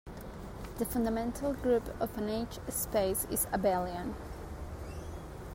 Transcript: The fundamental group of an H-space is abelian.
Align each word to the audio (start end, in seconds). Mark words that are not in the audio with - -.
The 0.79 0.85
fundamental 0.85 1.53
group 1.53 1.95
of 2.01 2.17
an 2.17 2.27
H-space 2.27 3.25
is 3.29 3.45
abelian. 3.53 4.15